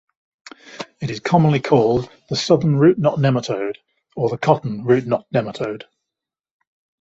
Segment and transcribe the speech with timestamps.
[0.99, 3.75] It is commonly called the "southern root-knot nematode'"
[4.15, 5.83] or the "cotton root-knot nematode".